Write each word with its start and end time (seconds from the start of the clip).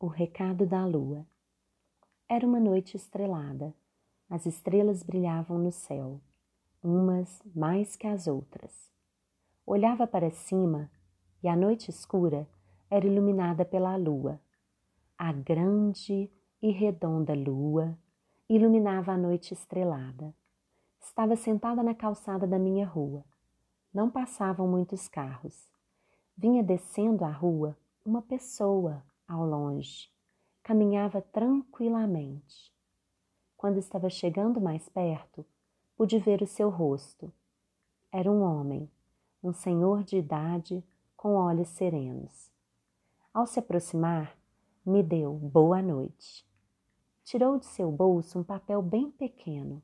O 0.00 0.06
recado 0.06 0.64
da 0.64 0.86
lua. 0.86 1.26
Era 2.28 2.46
uma 2.46 2.60
noite 2.60 2.96
estrelada. 2.96 3.74
As 4.30 4.46
estrelas 4.46 5.02
brilhavam 5.02 5.58
no 5.58 5.72
céu, 5.72 6.20
umas 6.80 7.42
mais 7.52 7.96
que 7.96 8.06
as 8.06 8.28
outras. 8.28 8.92
Olhava 9.66 10.06
para 10.06 10.30
cima 10.30 10.88
e 11.42 11.48
a 11.48 11.56
noite 11.56 11.90
escura 11.90 12.46
era 12.88 13.08
iluminada 13.08 13.64
pela 13.64 13.96
lua. 13.96 14.40
A 15.18 15.32
grande 15.32 16.30
e 16.62 16.70
redonda 16.70 17.34
lua 17.34 17.98
iluminava 18.48 19.10
a 19.10 19.18
noite 19.18 19.52
estrelada. 19.52 20.32
Estava 21.00 21.34
sentada 21.34 21.82
na 21.82 21.92
calçada 21.92 22.46
da 22.46 22.56
minha 22.56 22.86
rua. 22.86 23.24
Não 23.92 24.08
passavam 24.08 24.68
muitos 24.68 25.08
carros. 25.08 25.68
Vinha 26.36 26.62
descendo 26.62 27.24
a 27.24 27.32
rua 27.32 27.76
uma 28.06 28.22
pessoa 28.22 29.02
ao 29.28 29.44
longe. 29.44 30.10
Caminhava 30.62 31.20
tranquilamente. 31.20 32.72
Quando 33.56 33.78
estava 33.78 34.08
chegando 34.08 34.60
mais 34.60 34.88
perto, 34.88 35.44
pude 35.94 36.18
ver 36.18 36.40
o 36.40 36.46
seu 36.46 36.70
rosto. 36.70 37.32
Era 38.10 38.30
um 38.30 38.40
homem, 38.40 38.90
um 39.42 39.52
senhor 39.52 40.02
de 40.02 40.16
idade 40.16 40.82
com 41.16 41.34
olhos 41.34 41.68
serenos. 41.68 42.50
Ao 43.34 43.46
se 43.46 43.58
aproximar, 43.58 44.36
me 44.84 45.02
deu 45.02 45.34
boa 45.34 45.82
noite. 45.82 46.46
Tirou 47.24 47.58
de 47.58 47.66
seu 47.66 47.92
bolso 47.92 48.38
um 48.38 48.44
papel 48.44 48.80
bem 48.80 49.10
pequeno, 49.10 49.82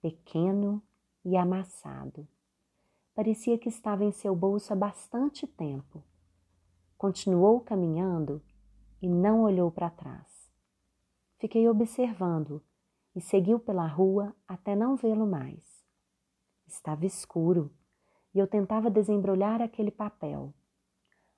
pequeno 0.00 0.82
e 1.24 1.36
amassado. 1.36 2.26
Parecia 3.14 3.58
que 3.58 3.68
estava 3.68 4.04
em 4.04 4.12
seu 4.12 4.34
bolso 4.34 4.72
há 4.72 4.76
bastante 4.76 5.46
tempo. 5.46 6.02
Continuou 6.96 7.60
caminhando 7.60 8.40
e 9.00 9.08
não 9.08 9.42
olhou 9.42 9.70
para 9.70 9.90
trás. 9.90 10.50
Fiquei 11.38 11.68
observando 11.68 12.62
e 13.14 13.20
seguiu 13.20 13.58
pela 13.58 13.86
rua 13.86 14.34
até 14.46 14.76
não 14.76 14.96
vê-lo 14.96 15.26
mais. 15.26 15.84
Estava 16.66 17.06
escuro 17.06 17.70
e 18.34 18.38
eu 18.38 18.46
tentava 18.46 18.90
desembrulhar 18.90 19.60
aquele 19.60 19.90
papel. 19.90 20.52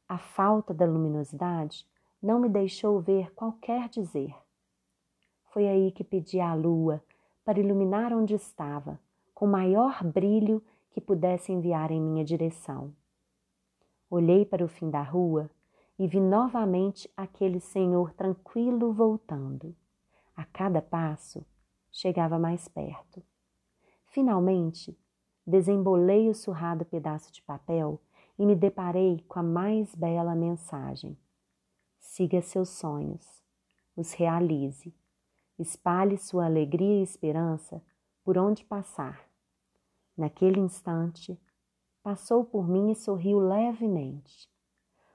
A 0.09 0.19
falta 0.19 0.75
da 0.75 0.84
luminosidade 0.84 1.87
não 2.20 2.39
me 2.39 2.48
deixou 2.48 3.00
ver 3.00 3.33
qualquer 3.34 3.89
dizer. 3.89 4.34
Foi 5.53 5.67
aí 5.67 5.91
que 5.92 6.05
pedi 6.05 6.41
à 6.41 6.55
lua 6.55 7.03
para 7.44 7.61
iluminar 7.61 8.12
onde 8.12 8.34
estava, 8.34 9.00
com 9.34 9.47
maior 9.47 10.05
brilho 10.05 10.62
que 10.91 11.00
pudesse 11.00 11.53
enviar 11.53 11.91
em 11.91 12.00
minha 12.00 12.25
direção. 12.25 12.94
Olhei 14.11 14.44
para 14.44 14.65
o 14.65 14.69
fim 14.69 14.91
da 14.91 15.03
rua 15.03 15.50
e 16.03 16.06
vi 16.08 16.19
novamente 16.19 17.08
aquele 17.17 17.61
senhor 17.61 18.12
tranquilo 18.12 18.92
voltando. 18.92 19.72
A 20.34 20.44
cada 20.44 20.83
passo, 20.83 21.47
chegava 21.92 22.41
mais 22.41 22.67
perto. 22.67 23.22
Finalmente, 24.06 24.98
desembolei 25.47 26.28
o 26.28 26.34
surrado 26.34 26.84
pedaço 26.84 27.33
de 27.33 27.41
papel 27.42 28.03
e 28.36 28.44
me 28.44 28.56
deparei 28.56 29.25
com 29.28 29.39
a 29.39 29.44
mais 29.44 29.94
bela 29.94 30.34
mensagem. 30.34 31.17
Siga 32.00 32.42
seus 32.42 32.70
sonhos, 32.70 33.41
os 33.94 34.12
realize, 34.12 34.92
espalhe 35.56 36.19
sua 36.19 36.47
alegria 36.47 36.98
e 36.98 37.05
esperança 37.05 37.81
por 38.25 38.37
onde 38.37 38.64
passar. 38.64 39.25
Naquele 40.16 40.59
instante, 40.59 41.41
passou 42.03 42.44
por 42.44 42.66
mim 42.66 42.91
e 42.91 42.97
sorriu 42.97 43.39
levemente. 43.39 44.52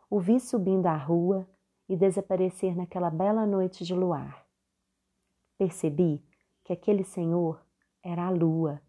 O 0.10 0.22
vi 0.22 0.40
subindo 0.40 0.86
a 0.88 0.96
rua 0.96 1.46
e 1.90 1.96
desaparecer 1.96 2.76
naquela 2.76 3.10
bela 3.10 3.46
noite 3.46 3.84
de 3.84 3.94
luar. 3.94 4.46
Percebi 5.58 6.24
que 6.64 6.72
aquele 6.72 7.04
senhor 7.04 7.62
era 8.02 8.28
a 8.28 8.30
lua, 8.30 8.82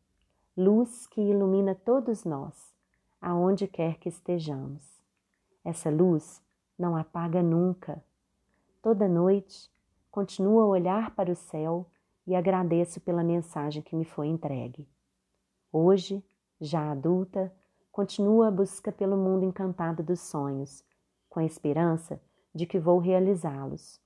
luz 0.56 1.08
que 1.08 1.20
ilumina 1.20 1.74
todos 1.74 2.24
nós, 2.24 2.72
aonde 3.20 3.66
quer 3.66 3.98
que 3.98 4.08
estejamos. 4.08 5.02
Essa 5.64 5.90
luz 5.90 6.40
não 6.78 6.96
apaga 6.96 7.42
nunca. 7.42 8.00
Toda 8.80 9.08
noite 9.08 9.68
continuo 10.12 10.60
a 10.60 10.66
olhar 10.66 11.14
para 11.16 11.32
o 11.32 11.36
céu 11.36 11.84
e 12.24 12.36
agradeço 12.36 13.00
pela 13.00 13.24
mensagem 13.24 13.82
que 13.82 13.96
me 13.96 14.04
foi 14.04 14.28
entregue. 14.28 14.88
Hoje, 15.72 16.24
já 16.60 16.92
adulta, 16.92 17.52
continuo 17.90 18.42
a 18.42 18.50
busca 18.50 18.92
pelo 18.92 19.16
mundo 19.16 19.44
encantado 19.44 20.02
dos 20.02 20.20
sonhos, 20.20 20.84
com 21.38 21.42
a 21.42 21.44
esperança 21.44 22.20
de 22.52 22.66
que 22.66 22.80
vou 22.80 22.98
realizá-los, 22.98 24.00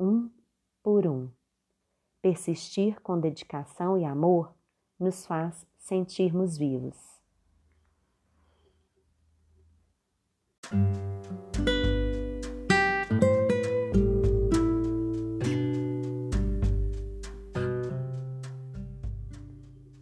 um 0.00 0.30
por 0.82 1.06
um. 1.06 1.28
Persistir 2.22 2.98
com 3.02 3.20
dedicação 3.20 3.98
e 3.98 4.06
amor 4.06 4.54
nos 4.98 5.26
faz 5.26 5.66
sentirmos 5.76 6.56
vivos. 6.56 6.96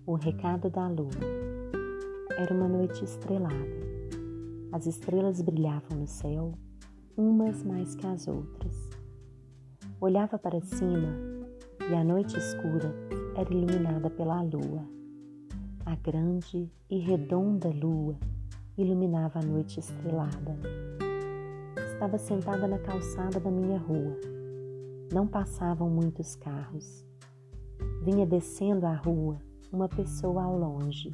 O 0.06 0.14
recado 0.14 0.70
da 0.70 0.86
lua. 0.86 1.10
Era 2.38 2.54
uma 2.54 2.68
noite 2.68 3.02
estrelada. 3.02 3.56
As 4.70 4.86
estrelas 4.86 5.42
brilhavam 5.42 5.98
no 5.98 6.06
céu 6.06 6.56
umas 7.16 7.62
mais 7.64 7.94
que 7.94 8.06
as 8.06 8.28
outras. 8.28 8.90
Olhava 10.00 10.38
para 10.38 10.60
cima 10.60 11.08
e 11.90 11.94
a 11.94 12.04
noite 12.04 12.36
escura 12.36 12.94
era 13.34 13.52
iluminada 13.52 14.10
pela 14.10 14.42
lua. 14.42 14.84
A 15.86 15.94
grande 15.96 16.70
e 16.90 16.98
redonda 16.98 17.68
lua 17.68 18.18
iluminava 18.76 19.38
a 19.38 19.42
noite 19.42 19.80
estrelada. 19.80 20.58
Estava 21.92 22.18
sentada 22.18 22.68
na 22.68 22.78
calçada 22.78 23.40
da 23.40 23.50
minha 23.50 23.78
rua. 23.78 24.18
Não 25.10 25.26
passavam 25.26 25.88
muitos 25.88 26.36
carros. 26.36 27.06
Vinha 28.02 28.26
descendo 28.26 28.84
a 28.84 28.94
rua 28.94 29.40
uma 29.72 29.88
pessoa 29.88 30.42
ao 30.42 30.58
longe. 30.58 31.10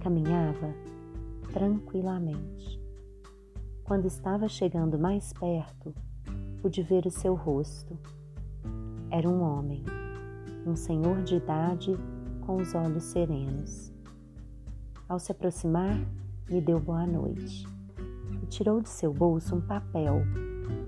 Caminhava 0.00 0.74
tranquilamente. 1.52 2.79
Quando 3.90 4.06
estava 4.06 4.46
chegando 4.46 4.96
mais 4.96 5.32
perto, 5.32 5.92
pude 6.62 6.80
ver 6.80 7.06
o 7.06 7.10
seu 7.10 7.34
rosto. 7.34 7.98
Era 9.10 9.28
um 9.28 9.42
homem, 9.42 9.82
um 10.64 10.76
senhor 10.76 11.24
de 11.24 11.34
idade 11.34 11.96
com 12.46 12.58
os 12.58 12.72
olhos 12.72 13.02
serenos. 13.02 13.92
Ao 15.08 15.18
se 15.18 15.32
aproximar, 15.32 15.98
me 16.48 16.60
deu 16.60 16.78
boa 16.78 17.04
noite 17.04 17.66
e 18.40 18.46
tirou 18.46 18.80
de 18.80 18.88
seu 18.88 19.12
bolso 19.12 19.56
um 19.56 19.60
papel 19.60 20.22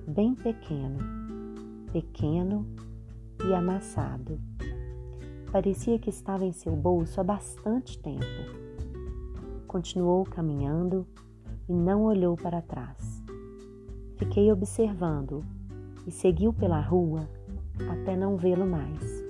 bem 0.06 0.36
pequeno, 0.36 0.98
pequeno 1.92 2.64
e 3.44 3.52
amassado. 3.52 4.40
Parecia 5.50 5.98
que 5.98 6.10
estava 6.10 6.44
em 6.44 6.52
seu 6.52 6.76
bolso 6.76 7.20
há 7.20 7.24
bastante 7.24 7.98
tempo. 7.98 8.22
Continuou 9.66 10.22
caminhando 10.22 11.04
e 11.68 11.72
não 11.72 12.04
olhou 12.04 12.36
para 12.36 12.60
trás. 12.60 13.22
Fiquei 14.16 14.52
observando 14.52 15.44
e 16.06 16.10
seguiu 16.10 16.52
pela 16.52 16.80
rua 16.80 17.28
até 17.90 18.16
não 18.16 18.36
vê-lo 18.36 18.66
mais. 18.66 19.24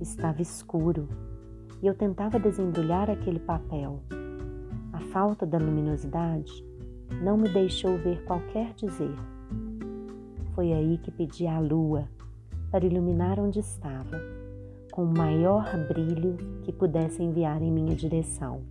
Estava 0.00 0.42
escuro 0.42 1.08
e 1.82 1.86
eu 1.86 1.94
tentava 1.94 2.38
desembrulhar 2.38 3.10
aquele 3.10 3.38
papel. 3.38 4.00
A 4.92 5.00
falta 5.00 5.46
da 5.46 5.58
luminosidade 5.58 6.64
não 7.22 7.36
me 7.36 7.48
deixou 7.48 7.96
ver 7.98 8.24
qualquer 8.24 8.72
dizer. 8.74 9.14
Foi 10.54 10.72
aí 10.72 10.98
que 10.98 11.10
pedi 11.10 11.46
à 11.46 11.58
lua 11.58 12.08
para 12.70 12.84
iluminar 12.84 13.38
onde 13.38 13.58
estava, 13.60 14.20
com 14.90 15.04
o 15.04 15.18
maior 15.18 15.64
brilho 15.88 16.36
que 16.62 16.72
pudesse 16.72 17.22
enviar 17.22 17.62
em 17.62 17.70
minha 17.70 17.94
direção. 17.94 18.62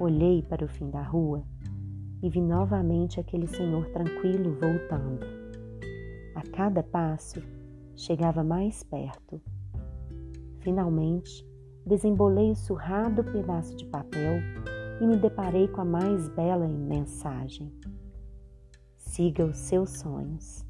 Olhei 0.00 0.42
para 0.42 0.64
o 0.64 0.68
fim 0.68 0.90
da 0.90 1.02
rua 1.02 1.42
e 2.22 2.30
vi 2.30 2.40
novamente 2.40 3.18
aquele 3.18 3.48
senhor 3.48 3.84
tranquilo 3.90 4.52
voltando. 4.52 5.26
A 6.36 6.42
cada 6.52 6.84
passo, 6.84 7.42
chegava 7.96 8.44
mais 8.44 8.84
perto. 8.84 9.40
Finalmente, 10.60 11.44
desembolei 11.84 12.52
o 12.52 12.54
surrado 12.54 13.24
pedaço 13.24 13.76
de 13.76 13.84
papel 13.86 14.40
e 15.00 15.06
me 15.06 15.16
deparei 15.16 15.66
com 15.66 15.80
a 15.80 15.84
mais 15.84 16.28
bela 16.28 16.68
mensagem. 16.68 17.72
Siga 18.96 19.46
os 19.46 19.56
seus 19.56 19.90
sonhos, 19.98 20.64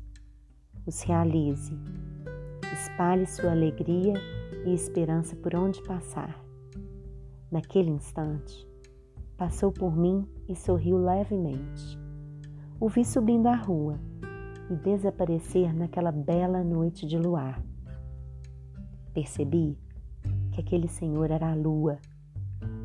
os 0.86 1.02
realize, 1.02 1.76
espalhe 2.72 3.26
sua 3.26 3.50
alegria 3.50 4.14
e 4.64 4.72
esperança 4.72 5.36
por 5.36 5.54
onde 5.54 5.82
passar. 5.82 6.42
Naquele 7.50 7.90
instante, 7.90 8.67
Passou 9.38 9.70
por 9.70 9.96
mim 9.96 10.26
e 10.48 10.56
sorriu 10.56 10.98
levemente. 10.98 11.96
O 12.80 12.88
vi 12.88 13.04
subindo 13.04 13.46
a 13.46 13.54
rua. 13.54 14.00
e 14.68 14.76
desaparecer 14.76 15.72
naquela 15.72 16.12
bela 16.12 16.62
noite 16.62 17.06
de 17.06 17.16
luar. 17.16 17.62
Percebi 19.14 19.78
que 20.52 20.60
aquele 20.60 20.86
Senhor 20.88 21.30
era 21.30 21.52
a 21.52 21.54
lua, 21.54 21.98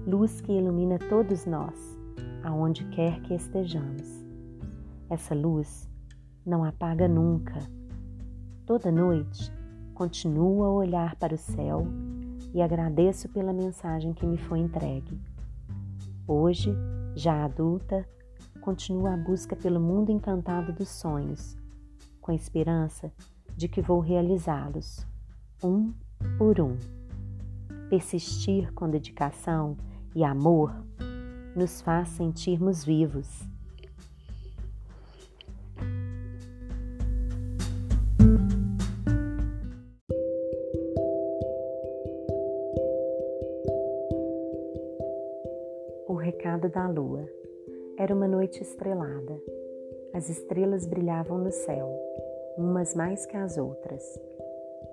luz 0.07 0.39
que 0.39 0.53
ilumina 0.53 0.97
todos 0.97 1.45
nós, 1.45 1.99
aonde 2.41 2.85
quer 2.85 3.19
que 3.23 3.33
estejamos. 3.33 4.23
Essa 5.09 5.35
luz 5.35 5.89
não 6.45 6.63
apaga 6.63 7.05
nunca. 7.05 7.59
Toda 8.65 8.89
noite 8.89 9.51
continuo 9.93 10.63
a 10.63 10.71
olhar 10.71 11.17
para 11.17 11.35
o 11.35 11.37
céu 11.37 11.85
e 12.53 12.61
agradeço 12.61 13.27
pela 13.27 13.51
mensagem 13.51 14.13
que 14.13 14.25
me 14.25 14.37
foi 14.37 14.59
entregue. 14.59 15.19
Hoje, 16.25 16.73
já 17.15 17.43
adulta, 17.43 18.07
continuo 18.61 19.07
a 19.07 19.17
busca 19.17 19.57
pelo 19.57 19.77
mundo 19.77 20.09
encantado 20.09 20.71
dos 20.71 20.87
sonhos, 20.87 21.57
com 22.21 22.31
a 22.31 22.35
esperança 22.35 23.11
de 23.57 23.67
que 23.67 23.81
vou 23.81 23.99
realizá-los, 23.99 25.05
um 25.61 25.93
por 26.37 26.61
um. 26.61 26.77
Persistir 27.89 28.71
com 28.73 28.89
dedicação 28.89 29.75
e 30.15 30.23
amor 30.23 30.73
nos 31.57 31.81
faz 31.81 32.07
sentirmos 32.07 32.85
vivos. 32.85 33.41
O 46.05 46.15
recado 46.15 46.67
da 46.67 46.85
lua. 46.85 47.25
Era 47.97 48.13
uma 48.13 48.27
noite 48.27 48.61
estrelada. 48.61 49.41
As 50.13 50.29
estrelas 50.29 50.85
brilhavam 50.85 51.37
no 51.37 51.51
céu, 51.51 51.89
umas 52.57 52.93
mais 52.93 53.25
que 53.25 53.37
as 53.37 53.57
outras. 53.57 54.03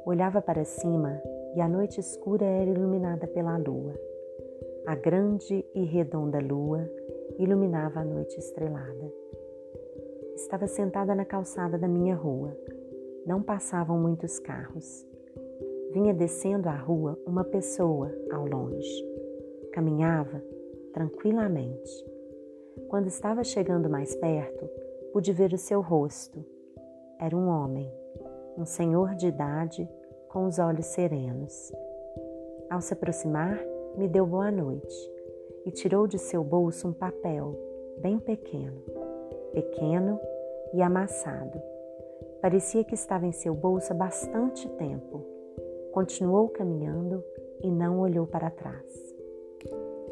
Olhava 0.07 0.41
para 0.41 0.65
cima 0.65 1.21
e 1.57 1.61
a 1.61 1.69
noite 1.69 1.99
escura 1.99 2.45
era 2.45 2.71
iluminada 2.71 3.27
pela 3.27 3.57
lua. 3.57 3.93
A 4.87 4.95
grande 4.95 5.65
e 5.75 5.85
redonda 5.85 6.39
lua 6.39 6.89
iluminava 7.39 8.01
a 8.01 8.05
noite 8.05 8.39
estrelada. 8.39 9.13
Estava 10.37 10.69
sentada 10.69 11.13
na 11.15 11.25
calçada 11.25 11.77
da 11.77 11.89
minha 11.89 12.15
rua. 12.15 12.57
Não 13.27 13.43
passavam 13.43 13.99
muitos 13.99 14.39
carros. 14.39 15.05
Vinha 15.93 16.15
descendo 16.15 16.69
a 16.69 16.77
rua 16.77 17.19
uma 17.27 17.43
pessoa 17.43 18.13
ao 18.31 18.47
longe. 18.47 19.05
Caminhava 19.73 20.41
tranquilamente. 20.93 21.91
Quando 22.89 23.07
estava 23.07 23.45
chegando 23.45 23.89
mais 23.89 24.15
perto, 24.17 24.69
pude 25.13 25.33
ver 25.33 25.53
o 25.53 25.59
seu 25.59 25.81
rosto. 25.81 26.45
Era 27.19 27.37
um 27.37 27.49
homem, 27.49 27.93
um 28.57 28.65
senhor 28.65 29.15
de 29.15 29.27
idade 29.27 29.89
com 30.29 30.47
os 30.47 30.59
olhos 30.59 30.87
serenos. 30.87 31.73
Ao 32.69 32.81
se 32.81 32.93
aproximar, 32.93 33.59
me 33.97 34.07
deu 34.09 34.27
boa 34.27 34.51
noite 34.51 35.13
e 35.67 35.71
tirou 35.71 36.07
de 36.07 36.19
seu 36.19 36.43
bolso 36.43 36.89
um 36.89 36.93
papel 36.93 37.59
bem 37.99 38.19
pequeno, 38.19 38.83
pequeno 39.53 40.19
e 40.73 40.81
amassado. 40.81 41.61
Parecia 42.41 42.85
que 42.85 42.95
estava 42.95 43.27
em 43.27 43.33
seu 43.33 43.55
bolso 43.55 43.93
há 43.93 43.97
bastante 43.97 44.69
tempo. 44.71 45.27
Continuou 45.93 46.49
caminhando 46.49 47.23
e 47.63 47.71
não 47.71 47.99
olhou 48.01 48.27
para 48.27 48.51
trás. 48.51 49.10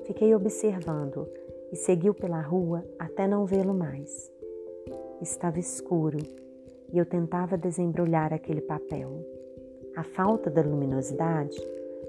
Fiquei 0.08 0.34
observando 0.34 1.28
e 1.70 1.76
seguiu 1.76 2.14
pela 2.14 2.40
rua 2.40 2.82
até 2.98 3.28
não 3.28 3.44
vê-lo 3.44 3.74
mais. 3.74 4.32
Estava 5.20 5.58
escuro 5.58 6.16
e 6.90 6.96
eu 6.96 7.04
tentava 7.04 7.58
desembrulhar 7.58 8.32
aquele 8.32 8.62
papel. 8.62 9.22
A 9.94 10.02
falta 10.02 10.48
da 10.48 10.62
luminosidade 10.62 11.58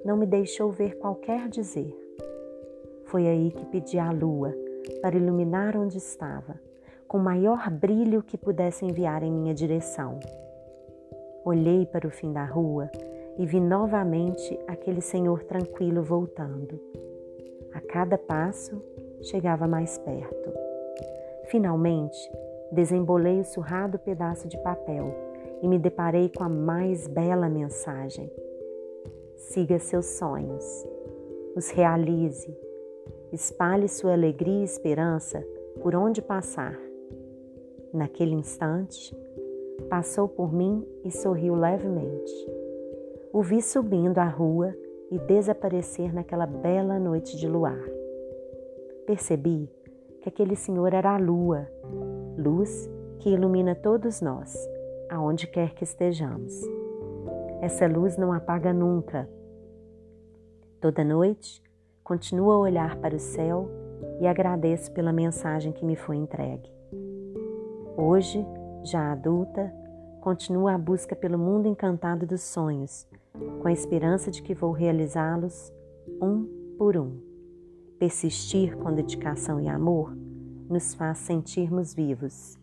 não 0.05 0.15
me 0.15 0.25
deixou 0.25 0.71
ver 0.71 0.97
qualquer 0.97 1.49
dizer. 1.49 1.93
Foi 3.03 3.27
aí 3.27 3.51
que 3.51 3.65
pedi 3.65 3.99
à 3.99 4.13
lua 4.13 4.55
para 5.01 5.17
iluminar 5.17 5.75
onde 5.75 5.97
estava, 5.97 6.57
com 7.05 7.17
o 7.17 7.21
maior 7.21 7.69
brilho 7.69 8.23
que 8.23 8.37
pudesse 8.37 8.85
enviar 8.85 9.23
em 9.23 9.31
minha 9.31 9.53
direção. 9.53 10.21
Olhei 11.43 11.85
para 11.85 12.07
o 12.07 12.11
fim 12.11 12.31
da 12.31 12.45
rua 12.45 12.89
e 13.37 13.45
vi 13.45 13.59
novamente 13.59 14.57
aquele 14.69 15.01
senhor 15.01 15.43
tranquilo 15.43 16.01
voltando. 16.01 16.79
A 17.73 17.81
cada 17.81 18.17
passo, 18.17 18.81
chegava 19.21 19.67
mais 19.67 19.97
perto. 19.97 20.53
Finalmente, 21.45 22.17
desembolei 22.71 23.39
o 23.39 23.45
surrado 23.45 23.99
pedaço 23.99 24.47
de 24.47 24.57
papel 24.59 25.13
e 25.61 25.67
me 25.67 25.77
deparei 25.77 26.29
com 26.29 26.43
a 26.43 26.49
mais 26.49 27.07
bela 27.07 27.49
mensagem. 27.49 28.31
Siga 29.35 29.79
seus 29.79 30.05
sonhos, 30.05 30.87
os 31.55 31.69
realize, 31.69 32.55
espalhe 33.31 33.87
sua 33.87 34.13
alegria 34.13 34.61
e 34.61 34.63
esperança 34.63 35.45
por 35.81 35.95
onde 35.95 36.21
passar. 36.21 36.77
Naquele 37.93 38.35
instante, 38.35 39.15
passou 39.89 40.27
por 40.27 40.53
mim 40.53 40.85
e 41.03 41.11
sorriu 41.11 41.55
levemente. 41.55 42.33
O 43.33 43.41
vi 43.41 43.61
subindo 43.61 44.19
a 44.19 44.27
rua 44.27 44.75
e 45.11 45.17
desaparecer 45.17 46.13
naquela 46.13 46.45
bela 46.45 46.99
noite 46.99 47.35
de 47.35 47.47
luar. 47.47 47.79
Percebi 49.05 49.69
que 50.21 50.29
aquele 50.29 50.55
senhor 50.55 50.93
era 50.93 51.15
a 51.15 51.17
lua, 51.17 51.67
luz 52.37 52.89
que 53.19 53.29
ilumina 53.29 53.73
todos 53.73 54.21
nós, 54.21 54.55
aonde 55.09 55.47
quer 55.47 55.73
que 55.73 55.83
estejamos. 55.83 56.53
Essa 57.61 57.87
luz 57.87 58.17
não 58.17 58.31
apaga 58.31 58.71
nunca. 58.71 59.27
Toda 60.79 61.03
noite, 61.03 61.61
continuo 62.03 62.51
a 62.51 62.59
olhar 62.59 62.95
para 62.97 63.15
o 63.15 63.19
céu 63.19 63.69
e 64.21 64.27
agradeço 64.27 64.91
pela 64.91 65.11
mensagem 65.11 65.71
que 65.73 65.83
me 65.83 65.95
foi 65.95 66.17
entregue. 66.17 66.71
Hoje, 67.97 68.45
já 68.83 69.11
adulta, 69.11 69.73
continuo 70.21 70.67
a 70.67 70.77
busca 70.77 71.15
pelo 71.15 71.37
mundo 71.37 71.67
encantado 71.67 72.25
dos 72.25 72.41
sonhos 72.41 73.05
com 73.61 73.67
a 73.67 73.71
esperança 73.71 74.31
de 74.31 74.41
que 74.41 74.53
vou 74.53 74.71
realizá-los 74.71 75.71
um 76.21 76.75
por 76.77 76.97
um. 76.97 77.19
Persistir 77.97 78.77
com 78.77 78.93
dedicação 78.93 79.59
e 79.59 79.67
amor 79.67 80.15
nos 80.69 80.93
faz 80.93 81.17
sentirmos 81.19 81.93
vivos. 81.93 82.57